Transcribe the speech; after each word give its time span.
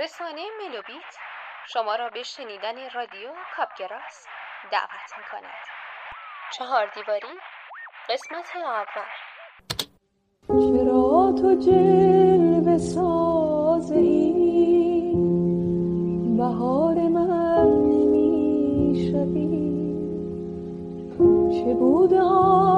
رسانه 0.00 0.42
ملوبیت. 0.60 1.16
شما 1.72 1.94
را 1.94 2.08
به 2.08 2.22
شنیدن 2.22 2.90
رادیو 2.94 3.30
کاپگراس 3.56 4.26
دعوت 4.72 5.18
می 5.18 5.24
کند 5.32 5.64
چهار 6.52 6.86
دیواری 6.94 7.38
قسمت 8.08 8.56
اول. 8.56 8.86
چرا 10.48 11.32
تو 11.42 11.54
جلوه 11.54 12.78
ساز 12.78 13.92
این 13.92 15.16
بهار 16.36 16.94
من 16.94 17.66
نمی‌شوی. 17.66 19.50
چه 21.64 21.74
بود 21.74 22.14
آن 22.14 22.69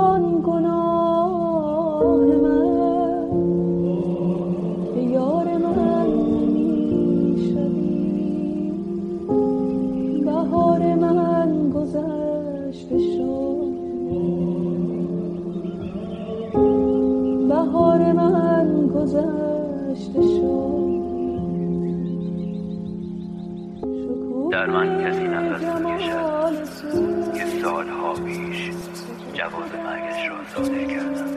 جواز 29.42 29.74
مرگش 29.74 30.28
را 30.28 30.44
صادر 30.54 30.84
کردم 30.84 31.30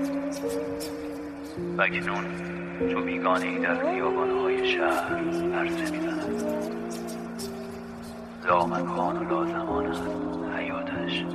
و 1.77 1.81
اکنون 1.81 2.25
چو 2.91 3.01
بیگانه 3.01 3.45
ای 3.45 3.59
در 3.59 3.91
خیابانهای 3.91 4.71
شهر 4.73 5.15
عرصه 5.53 5.91
می‌زنم 5.91 6.37
زامن 8.47 8.85
خان 8.85 9.17
و 9.17 9.29
لازمان 9.29 9.85
است 9.85 10.03
حیاتش. 10.57 11.25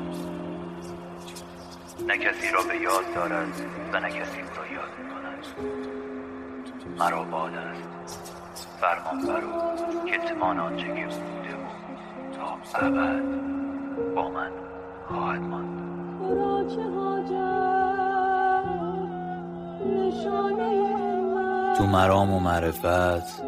نه 2.09 2.19
کسی 2.19 2.51
را 2.53 2.63
به 2.63 2.77
یاد 2.77 3.15
دارد 3.15 3.49
و 3.93 4.01
نه 4.01 4.09
کسی 4.09 4.41
او 4.41 4.49
را 4.57 4.67
یاد 4.73 4.91
می‌کند. 4.99 5.47
مرا 6.99 7.25
باد 7.25 7.55
است. 7.55 8.37
فرمان 8.81 9.21
برو 9.27 9.53
کتمان 10.07 10.61
آنچه 10.61 10.87
که 10.87 10.93
بوده 10.93 11.55
و 11.57 11.67
تا 12.37 12.59
ابد 12.87 13.23
با 14.15 14.31
من 14.31 14.51
خواهد 15.09 15.41
ماند. 15.41 15.90
تو 21.77 21.87
مرام 21.87 22.33
و 22.33 22.41
معرفت 22.41 23.43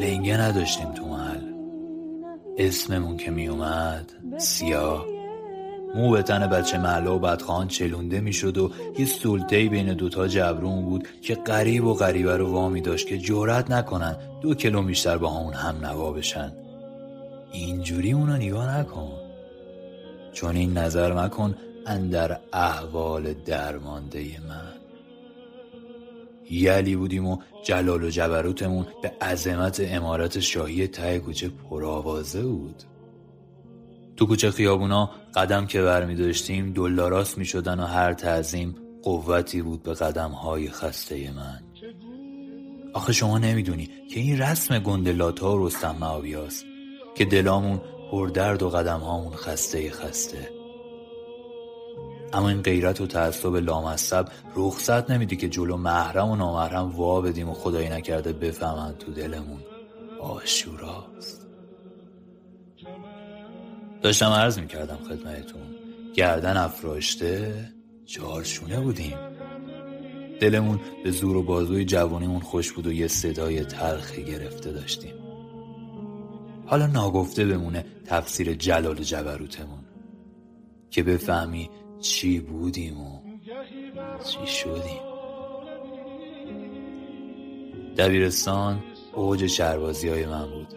لنگه 0.00 0.40
نداشتیم 0.40 0.92
تو 0.92 1.04
محل. 1.04 1.52
اسممون 2.58 3.16
که 3.16 3.30
می 3.30 3.48
اومد 3.48 4.12
سیاه. 4.38 5.06
مو 5.94 6.10
به 6.10 6.22
تن 6.22 6.46
بچه 6.46 6.78
محله 6.78 7.10
و 7.10 7.18
بدخوان 7.18 7.68
چلونده 7.68 8.20
می‌شد 8.20 8.58
و 8.58 8.70
یه 8.98 9.04
سلطهی 9.04 9.68
بین 9.68 9.94
دوتا 9.94 10.28
جبرون 10.28 10.84
بود 10.84 11.08
که 11.22 11.34
قریب 11.34 11.84
و 11.84 11.94
غریبه 11.94 12.36
رو 12.36 12.52
وامی 12.52 12.80
داشت 12.80 13.06
که 13.06 13.18
جرأت 13.18 13.70
نکنن 13.70 14.16
دو 14.40 14.54
کیلو 14.54 14.82
بیشتر 14.82 15.18
با 15.18 15.30
همون 15.30 15.54
هم 15.54 15.86
نوا 15.86 16.12
بشن. 16.12 16.52
اینجوری 17.52 18.12
اونو 18.12 18.36
نگاه 18.36 18.78
نکن. 18.78 19.10
چون 20.32 20.56
این 20.56 20.78
نظر 20.78 21.24
مکن 21.24 21.54
اندر 21.86 22.40
احوال 22.52 23.32
درمانده 23.32 24.40
من. 24.48 24.80
یلی 26.50 26.96
بودیم 26.96 27.26
و 27.26 27.38
جلال 27.64 28.04
و 28.04 28.10
جبروتمون 28.10 28.86
به 29.02 29.12
عظمت 29.20 29.80
امارت 29.84 30.40
شاهی 30.40 30.86
ته 30.86 31.18
کوچه 31.18 31.48
پرآوازه 31.48 32.42
بود. 32.42 32.82
تو 34.16 34.26
کوچه 34.26 34.50
خیابونا 34.50 35.10
قدم 35.34 35.66
که 35.66 35.82
برمی 35.82 36.14
داشتیم 36.14 36.72
دلاراست 36.72 37.38
می 37.38 37.44
شدن 37.44 37.80
و 37.80 37.84
هر 37.84 38.12
تعظیم 38.12 38.74
قوتی 39.02 39.62
بود 39.62 39.82
به 39.82 39.94
قدم 39.94 40.30
های 40.30 40.70
خسته 40.70 41.32
من. 41.32 41.62
آخه 42.94 43.12
شما 43.12 43.38
نمی‌دونی 43.38 43.86
که 43.86 44.20
این 44.20 44.38
رسم 44.38 44.78
گندلاتا 44.78 45.56
و 45.56 45.66
رستم 45.66 45.96
معاویاست 46.00 46.64
که 47.14 47.24
دلامون 47.24 47.80
پردرد 48.10 48.62
و 48.62 48.68
قدم 48.68 49.00
هامون 49.00 49.32
خسته 49.32 49.90
خسته. 49.90 50.59
اما 52.32 52.48
این 52.48 52.62
غیرت 52.62 53.00
و 53.00 53.06
تعصب 53.06 53.56
لامصب 53.56 54.28
رخصت 54.56 55.10
نمیدی 55.10 55.36
که 55.36 55.48
جلو 55.48 55.76
محرم 55.76 56.30
و 56.30 56.36
نامحرم 56.36 56.90
وا 56.90 57.20
بدیم 57.20 57.48
و 57.48 57.54
خدایی 57.54 57.88
نکرده 57.88 58.32
بفهمن 58.32 58.94
تو 58.98 59.12
دلمون 59.12 59.60
آشوراست. 60.20 61.46
داشتم 64.02 64.30
عرض 64.30 64.58
می‌کردم 64.58 64.96
خدمتتون 65.08 65.62
گردن 66.14 66.56
افراشته 66.56 67.54
چهارشونه 68.06 68.80
بودیم. 68.80 69.16
دلمون 70.40 70.80
به 71.04 71.10
زور 71.10 71.36
و 71.36 71.42
بازوی 71.42 71.84
جوانیمون 71.84 72.40
خوش 72.40 72.72
بود 72.72 72.86
و 72.86 72.92
یه 72.92 73.08
صدای 73.08 73.64
تلخی 73.64 74.24
گرفته 74.24 74.72
داشتیم. 74.72 75.14
حالا 76.66 76.86
ناگفته 76.86 77.44
بمونه 77.44 77.84
تفسیر 78.06 78.54
جلال 78.54 78.94
جبروتمون. 78.94 79.84
که 80.90 81.02
بفهمی 81.02 81.70
چی 82.00 82.40
بودیم 82.40 83.00
و 83.00 83.20
چی 84.24 84.46
شدیم؟ 84.46 85.00
دبیرستان 87.96 88.82
اوج 89.14 89.46
شهربازی 89.46 90.08
های 90.08 90.26
من 90.26 90.50
بود. 90.50 90.74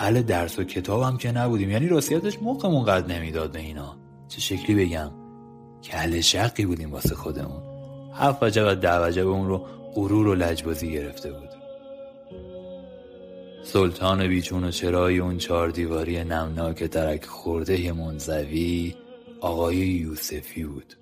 اهل 0.00 0.22
درس 0.22 0.58
و 0.58 0.64
کتابم 0.64 1.16
که 1.16 1.32
نبودیم. 1.32 1.70
یعنی 1.70 1.88
راستیتش 1.88 2.38
مخمون 2.42 2.84
قد 2.84 3.12
نمی‌داد 3.12 3.52
به 3.52 3.58
اینا. 3.58 3.96
چه 4.28 4.40
شکلی 4.40 4.84
بگم؟ 4.84 5.10
کل 5.82 6.20
شقی 6.20 6.66
بودیم 6.66 6.92
واسه 6.92 7.14
خودمون. 7.14 7.62
هفت 8.14 8.42
وجب 8.42 8.64
و 8.68 8.74
ده 8.74 9.06
وجب 9.06 9.28
اون 9.28 9.48
رو 9.48 9.66
غرور 9.94 10.26
و 10.26 10.34
لجبازی 10.34 10.92
گرفته 10.92 11.32
بود. 11.32 11.48
سلطان 13.64 14.28
بیچون 14.28 14.64
و 14.64 14.70
چرای 14.70 15.18
اون 15.18 15.38
چهار 15.38 15.70
دیواری 15.70 16.24
نمناک 16.24 16.84
ترک 16.84 17.24
خورده 17.24 17.92
منزوی 17.92 18.94
آقای 19.42 19.76
یوسفی 19.76 20.64
بود. 20.64 20.94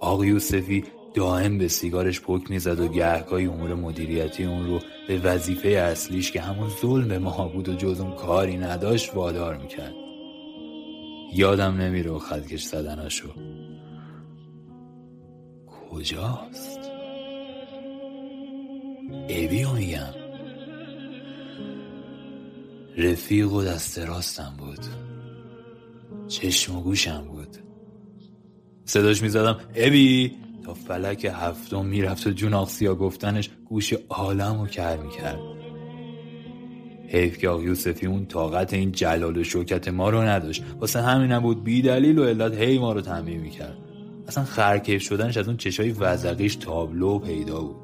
آقا 0.00 0.24
یوسفی 0.24 0.84
دائم 1.14 1.58
به 1.58 1.68
سیگارش 1.68 2.20
پک 2.20 2.50
می‌زد 2.50 2.80
و 2.80 2.88
گهگاهی 2.88 3.46
امور 3.46 3.74
مدیریتی 3.74 4.44
اون 4.44 4.66
رو 4.66 4.80
به 5.08 5.18
وظیفه 5.18 5.68
اصلیش 5.68 6.32
که 6.32 6.40
همون 6.40 6.68
ظلم 6.82 7.18
ما 7.18 7.48
بود 7.48 7.68
و 7.68 7.74
جز 7.74 8.00
اون 8.00 8.14
کاری 8.14 8.56
نداشت 8.56 9.14
وادار 9.14 9.56
می‌کرد. 9.56 9.94
یادم 11.34 11.76
نمیره 11.76 12.10
و 12.10 12.18
خدکش 12.18 12.62
زدناشو. 12.62 13.28
کجاست؟ 15.90 16.80
ابیو 19.28 19.72
میگم. 19.72 20.14
رفیق 22.96 23.52
و 23.52 23.62
دست 23.62 23.98
راستم 23.98 24.54
بود. 24.58 25.05
چشم 26.28 26.76
و 26.76 26.82
گوشم 26.82 27.24
بود. 27.28 27.56
صداش 28.84 29.22
می‌زدم 29.22 29.56
ابی! 29.74 30.32
تا 30.64 30.74
فلک 30.74 31.30
هفتم 31.34 31.84
می‌رفت 31.84 32.26
و 32.26 32.30
جون 32.30 32.54
آقسیا 32.54 32.94
گفتنش 32.94 33.50
گوش 33.64 33.92
عالم 34.08 34.60
رو 34.60 34.66
کر 34.66 34.96
می‌کرد. 34.96 35.40
حیف 37.08 37.38
که 37.38 37.48
آق 37.48 37.62
یوسفی 37.62 38.06
اون 38.06 38.26
طاقت 38.26 38.74
این 38.74 38.92
جلال 38.92 39.36
و 39.36 39.44
شوکت 39.44 39.88
ما 39.88 40.10
رو 40.10 40.22
نداشت. 40.22 40.64
واسه 40.80 41.02
همینم 41.02 41.40
بود 41.40 41.64
بی 41.64 41.82
دلیل 41.82 42.18
و 42.18 42.24
علت 42.24 42.54
هی 42.54 42.78
ما 42.78 42.92
رو 42.92 43.00
تنبیه 43.00 43.38
می‌کرد. 43.38 43.78
اصلا 44.28 44.44
خرکیف 44.44 45.02
شدنش 45.02 45.36
از 45.36 45.48
اون 45.48 45.56
چشای 45.56 45.90
وزقیش 45.90 46.56
تابلو 46.56 47.18
پیدا 47.18 47.60
بود. 47.60 47.76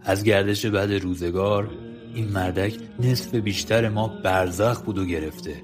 از 0.00 0.24
گردش 0.24 0.66
بعد 0.66 0.92
روزگار 0.92 1.70
این 2.14 2.28
مردک 2.28 2.74
نصف 3.00 3.34
بیشتر 3.34 3.88
ما 3.88 4.08
برزخ 4.08 4.80
بود 4.80 4.98
و 4.98 5.04
گرفته. 5.04 5.62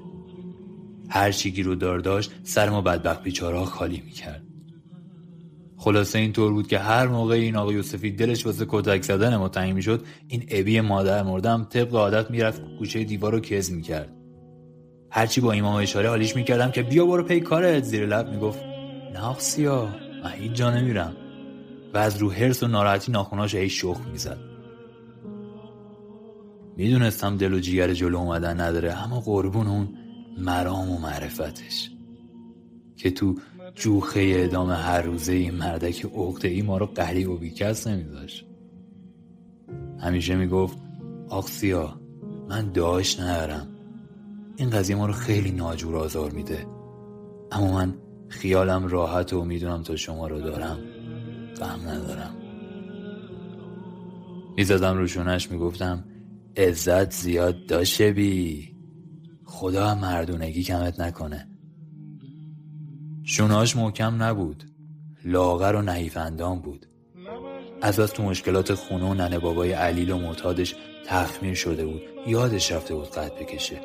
هر 1.09 1.31
چی 1.31 1.63
رو 1.63 1.75
دار 1.75 1.99
داشت 1.99 2.31
سر 2.43 2.69
ما 2.69 2.81
بدبخت 2.81 3.23
بیچارا 3.23 3.65
خالی 3.65 4.01
می‌کرد. 4.05 4.43
خلاصه 5.77 6.19
اینطور 6.19 6.53
بود 6.53 6.67
که 6.67 6.79
هر 6.79 7.07
موقع 7.07 7.35
این 7.35 7.55
آقا 7.55 7.73
یوسفی 7.73 8.11
دلش 8.11 8.45
واسه 8.45 8.65
کتک 8.69 9.03
زدن 9.03 9.37
ما 9.37 9.49
تنگ 9.49 9.73
می‌شد 9.73 10.05
این 10.27 10.45
ابی 10.49 10.81
مادر 10.81 11.23
مردم 11.23 11.67
طبق 11.69 11.95
عادت 11.95 12.31
می‌رفت 12.31 12.61
گوشه 12.79 13.03
دیوار 13.03 13.31
رو 13.31 13.39
کز 13.39 13.71
می‌کرد. 13.71 14.13
هرچی 15.11 15.41
با 15.41 15.51
امام 15.51 15.75
اشاره 15.75 16.09
حالیش 16.09 16.35
می‌کردم 16.35 16.71
که 16.71 16.83
بیا 16.83 17.05
برو 17.05 17.23
پی 17.23 17.39
کارت 17.39 17.83
زیر 17.83 18.05
لب 18.05 18.29
می‌گفت 18.29 18.63
نه 19.13 19.35
سیا 19.37 19.89
من 20.23 20.31
هیچ 20.31 20.51
جا 20.51 20.71
نمیرم. 20.71 21.15
و 21.93 21.97
از 21.97 22.17
رو 22.17 22.31
حرس 22.31 22.63
و 22.63 22.67
ناراحتی 22.67 23.11
ناخوناش 23.11 23.55
هی 23.55 23.69
شخ 23.69 23.97
می‌زد. 24.11 24.39
می‌دونستم 26.77 27.37
دل 27.37 27.53
و 27.53 27.59
جیگر 27.59 27.93
جلو 27.93 28.17
اومدن 28.17 28.59
نداره 28.61 28.93
اما 28.93 29.19
قربون 29.19 29.67
اون 29.67 29.89
مرام 30.37 30.91
و 30.91 30.97
معرفتش. 30.97 31.91
که 32.95 33.11
تو 33.11 33.35
جوخه 33.75 34.33
ادام 34.35 34.69
هر 34.69 35.01
روزه 35.01 35.33
این 35.33 35.55
مردک 35.55 36.05
عقده 36.05 36.47
ای 36.47 36.61
ما 36.61 36.77
رو 36.77 36.85
قری 36.85 37.25
و 37.25 37.37
بیکس 37.37 37.87
نمیذاش. 37.87 38.45
همیشه 39.99 40.35
می‌گفت 40.35 40.77
آقسیا 41.29 41.99
من 42.49 42.71
داش 42.71 43.19
ندارم. 43.19 43.67
این 44.55 44.69
قضیه 44.69 44.95
ما 44.95 45.05
رو 45.05 45.13
خیلی 45.13 45.51
ناجور 45.51 45.95
آزار 45.95 46.31
میده. 46.31 46.65
اما 47.51 47.71
من 47.71 47.93
خیالم 48.29 48.87
راحت 48.87 49.33
و 49.33 49.45
می‌دونم 49.45 49.83
تا 49.83 49.95
شما 49.95 50.27
رو 50.27 50.41
دارم. 50.41 50.79
غم 51.59 51.89
ندارم. 51.89 52.35
می‌زدم 54.57 54.97
روشونش 54.97 55.51
می‌گفتم 55.51 56.03
عزت 56.57 57.11
زیاد 57.11 57.65
داشته 57.65 58.11
بی. 58.11 58.72
خدا 59.45 59.95
مردونگی 59.95 60.63
کمت 60.63 60.99
نکنه. 60.99 61.47
شوناش 63.23 63.75
محکم 63.75 64.23
نبود. 64.23 64.63
لاغر 65.25 65.75
و 65.75 65.81
نحیف 65.81 66.17
اندام 66.17 66.59
بود. 66.59 66.85
از 67.81 67.99
تو 67.99 68.23
مشکلات 68.23 68.73
خونه 68.73 69.05
و 69.05 69.13
ننه 69.13 69.39
بابای 69.39 69.71
علیل 69.71 70.11
و 70.11 70.17
معتادش 70.17 70.75
تخمیر 71.05 71.53
شده 71.53 71.85
بود. 71.85 72.01
یادش 72.27 72.71
رفته 72.71 72.95
بود 72.95 73.09
قد 73.09 73.35
بکشه. 73.39 73.81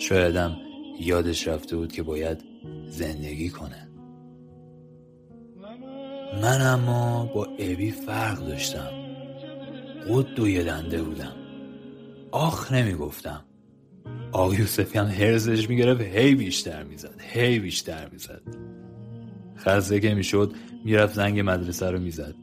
شایدم 0.00 0.56
یادش 1.00 1.48
رفته 1.48 1.76
بود 1.76 1.92
که 1.92 2.02
باید 2.02 2.44
زندگی 2.86 3.48
کنه. 3.48 3.88
من 6.42 6.60
اما 6.60 7.26
با 7.34 7.44
ابی 7.44 7.90
فرق 7.90 8.38
داشتم. 8.38 8.90
قد 10.08 10.38
و 10.38 10.46
بودم. 11.04 11.32
آخ 12.30 12.72
نمی‌گفتم. 12.72 13.44
آقا 13.44 13.51
یوسفی 14.34 14.98
هم 14.98 15.06
هرزش 15.06 15.68
می‌گرفت 15.68 16.00
هی 16.00 16.34
بیشتر 16.34 16.82
می‌زد 16.82 17.20
هی 17.20 17.58
بیشتر 17.58 18.08
می‌زد. 18.08 18.42
خزه 19.56 20.00
که 20.00 20.14
می‌شد 20.14 20.52
می‌رفت 20.84 21.14
زنگ 21.14 21.40
مدرسه 21.40 21.90
رو 21.90 22.00
می‌زد. 22.00 22.34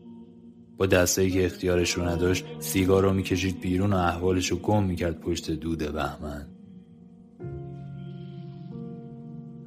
با 0.78 0.86
دسته 0.86 1.30
که 1.30 1.46
اختیارش 1.46 1.92
رو 1.92 2.04
نداشت 2.04 2.46
سیگار 2.60 3.04
رو 3.04 3.14
می‌کشید 3.14 3.60
بیرون 3.60 3.94
و 3.94 3.98
احوالش 3.98 4.52
رو 4.52 4.58
گم 4.58 4.84
می‌کرد 4.84 5.20
پشت 5.20 5.52
دود 5.52 5.94
بهمن. 5.94 6.48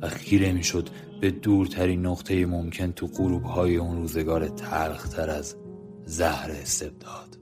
و 0.01 0.09
خیره 0.09 0.53
می‌شد 0.53 0.89
به 1.21 1.31
دورترین 1.31 2.07
نقطه 2.07 2.47
ممکن 2.47 2.93
تو 2.93 3.07
غروب 3.07 3.43
های 3.43 3.77
اون 3.77 3.97
روزگار 3.97 4.49
تلختر 4.49 5.31
از 5.31 5.57
زهر 6.05 6.51
استبداد. 6.51 7.42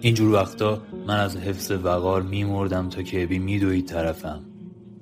اینجور 0.00 0.34
وقتا 0.34 0.82
من 1.06 1.20
از 1.20 1.36
حفظ 1.36 1.70
وقار 1.70 2.22
میمردم 2.22 2.88
تا 2.88 3.02
که 3.02 3.22
ابی 3.22 3.38
میدوید 3.38 3.86
طرفم. 3.86 4.44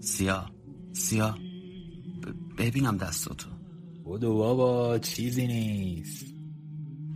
سیا 0.00 0.47
سیا 0.93 1.35
ب- 2.59 2.62
ببینم 2.62 2.97
دستاتو. 2.97 3.50
بودو 4.05 4.35
بابا 4.35 4.99
چیزی 4.99 5.47
نیست. 5.47 6.27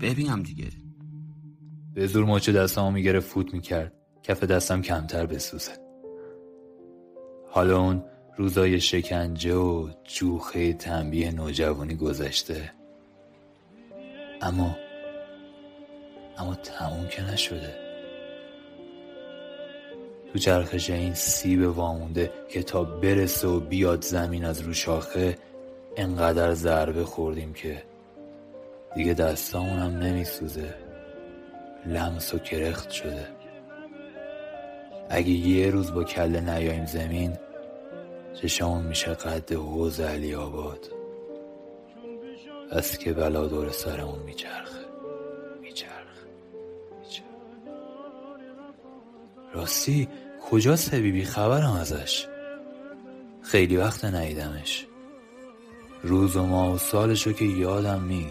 ببینم 0.00 0.42
دیگه. 0.42 0.68
به 1.94 2.06
زور 2.06 2.24
مچ 2.24 2.50
دستامو 2.50 2.90
می‌گرفت 2.90 3.28
فوت 3.28 3.54
می‌کرد. 3.54 3.92
کف 4.22 4.44
دستم 4.44 4.82
کمتر 4.82 5.26
بسوزه. 5.26 5.72
حالا 7.50 7.80
اون 7.80 8.04
روزای 8.36 8.80
شکنجه 8.80 9.54
و 9.54 9.88
جوخه 10.04 10.72
تنبیه 10.72 11.30
نوجوانی 11.30 11.94
گذشته. 11.94 12.72
اما 14.42 14.76
اما 16.38 16.54
تموم 16.54 17.08
که 17.08 17.32
نشده. 17.32 17.74
تو 20.32 20.38
چرخش 20.38 20.90
این 20.90 21.14
سیب 21.14 21.76
وامونده 21.78 22.30
که 22.48 22.62
تا 22.62 22.84
برسه 22.84 23.48
و 23.48 23.60
بیاد 23.60 24.04
زمین 24.04 24.44
از 24.44 24.60
رو 24.60 24.72
شاخه 24.72 25.38
انقدر 25.96 26.54
ضربه 26.54 27.04
خوردیم 27.04 27.52
که 27.52 27.82
دیگه 28.94 29.14
دستامونم 29.14 29.98
نمیسوزه. 29.98 30.74
لمس 31.86 32.34
و 32.34 32.38
کرخت 32.38 32.90
شده. 32.90 33.26
اگه 35.10 35.30
یه 35.30 35.70
روز 35.70 35.92
با 35.92 36.04
کله 36.04 36.40
نیایم 36.40 36.86
زمین 36.86 37.36
چشمون 38.42 38.82
میشه 38.82 39.14
قد 39.14 39.52
حوز 39.52 40.00
علی 40.00 40.34
آباد. 40.34 40.86
بس 42.72 42.98
که 42.98 43.12
بلا 43.12 43.46
دور 43.46 43.70
سرمون 43.70 44.18
میچرخه. 44.18 44.79
راستی 49.54 50.08
کجاست 50.50 50.94
حبیبی؟ 50.94 51.24
خبرم 51.24 51.72
ازش. 51.72 52.26
خیلی 53.42 53.76
وقت 53.76 54.04
ندیدمش. 54.04 54.86
روز 56.02 56.36
و 56.36 56.46
ماه 56.46 56.74
و 56.74 56.78
سالشو 56.78 57.32
که 57.32 57.44
یادم 57.44 58.04
نی 58.04 58.26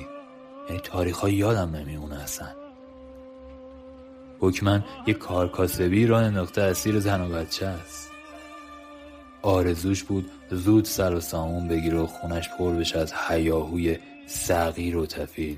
یعنی 0.70 0.82
تاریخ 0.84 1.24
یادم 1.24 1.76
نمیمونه 1.76 2.24
اصلا. 2.24 2.48
حکمن 4.40 4.84
یه 5.08 5.14
کارکاسبی 5.14 6.06
را 6.08 6.20
انداخته 6.20 6.62
اسیر 6.62 7.00
زن 7.00 7.22
و 7.22 7.30
بچه 7.30 7.66
است. 7.66 8.10
آرزوش 9.42 10.04
بود 10.04 10.32
زود 10.52 10.86
سر 10.86 11.14
و 11.14 11.20
سامون 11.20 11.68
بگیره 11.68 11.98
و 11.98 12.06
خونش 12.06 12.50
پر 12.50 12.72
بشه 12.72 13.00
از 13.00 13.14
حیاهوی 13.14 13.98
صغیر 14.28 14.98
و 14.98 15.06
تفیل. 15.06 15.58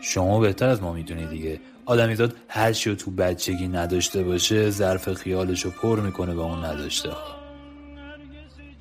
شما 0.00 0.40
بهتر 0.40 0.68
از 0.68 0.82
ما 0.82 0.92
می‌دونی 0.92 1.26
دیگه. 1.26 1.60
آدمیزاد 1.86 2.36
هر 2.48 2.72
چی 2.72 2.90
رو 2.90 2.96
تو 2.96 3.10
بچگی 3.10 3.68
نداشته 3.68 4.22
باشه 4.22 4.70
ظرف 4.70 5.12
خیالش 5.12 5.64
رو 5.64 5.70
پر 5.70 6.00
می‌کنه 6.00 6.34
به 6.34 6.40
اون 6.40 6.64
نداشته. 6.64 7.10
ها 7.10 7.38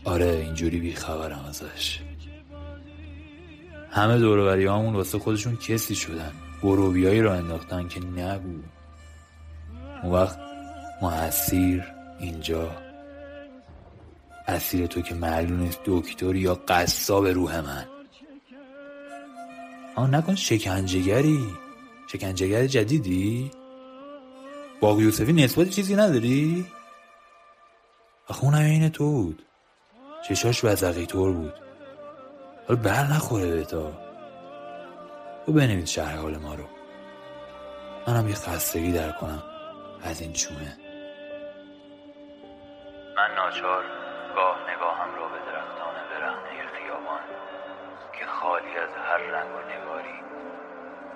آره 0.03 0.25
اینجوری 0.25 0.79
بیخبرم 0.79 1.45
ازش. 1.49 1.99
همه 3.91 4.17
دوروبری 4.17 4.65
همون 4.65 4.95
واسه 4.95 5.19
خودشون 5.19 5.55
کسی 5.55 5.95
شدن. 5.95 6.31
بروبیایی 6.63 7.21
رو 7.21 7.31
انداختن 7.31 7.87
که 7.87 7.99
نبود. 7.99 8.63
اون 10.03 10.13
وقت 10.13 10.39
ما 11.01 11.11
اسیر 11.11 11.83
اینجا. 12.19 12.71
اسیر 14.47 14.87
تو 14.87 15.01
که 15.01 15.15
معلوم 15.15 15.59
نیست 15.59 15.79
دکتر 15.85 16.35
یا 16.35 16.55
قصاب 16.67 17.27
روح 17.27 17.59
من. 17.59 17.85
آن 19.97 20.15
نکن. 20.15 20.35
شکنجهگری. 20.35 21.47
شکنجهگر 22.07 22.67
جدیدی؟ 22.67 23.51
باقی 24.81 25.03
یوسفی 25.03 25.33
نسبت 25.33 25.69
چیزی 25.69 25.95
نداری؟ 25.95 26.65
آخه 28.27 28.43
اونم 28.43 28.59
این 28.59 28.89
تو 28.89 29.11
بود 29.11 29.45
چشاش 30.27 30.65
وزقی 30.65 31.05
طور 31.05 31.31
بود. 31.31 31.53
حالا 32.67 32.81
بر 32.81 33.03
نخوره 33.03 33.51
به 33.51 33.63
تا. 33.63 33.91
تو 35.45 35.51
بنویس 35.51 35.89
شهر 35.89 36.15
حال 36.15 36.37
ما 36.37 36.55
رو. 36.55 36.63
منم 38.07 38.27
یه 38.27 38.35
خستگی 38.35 38.91
در 38.91 39.11
کنم. 39.11 39.43
از 40.03 40.21
این 40.21 40.33
چونه. 40.33 40.77
من 43.17 43.35
ناچار 43.35 43.83
گاه 44.35 44.57
نگاهم 44.71 45.15
را 45.15 45.27
به 45.27 45.46
هر 49.07 49.17
رنگ 49.17 49.55
و 49.55 49.61
نگاری 49.61 50.23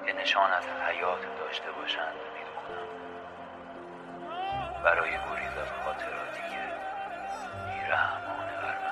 که 0.06 0.14
نشان 0.14 0.52
از 0.52 0.66
حیات 0.68 1.22
داشته 1.38 1.72
باشند 1.72 2.16
می‌دونم. 2.34 2.88
برای 4.84 5.12
گریز 5.20 5.58
از 5.58 5.72
خاطراتی 5.72 6.42
که 6.50 6.74
بیرحمانه 7.66 8.58
بر 8.58 8.76
من 8.86 8.91